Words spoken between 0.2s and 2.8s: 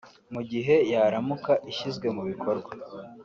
mu gihe yaramuka ishyizwe mu bikorwa